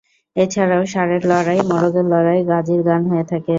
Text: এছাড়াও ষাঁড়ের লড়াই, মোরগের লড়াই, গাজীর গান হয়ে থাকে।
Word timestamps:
এছাড়াও 0.35 0.83
ষাঁড়ের 0.85 1.23
লড়াই, 1.25 1.59
মোরগের 1.69 2.05
লড়াই, 2.13 2.39
গাজীর 2.45 2.81
গান 2.83 3.01
হয়ে 3.11 3.25
থাকে। 3.31 3.49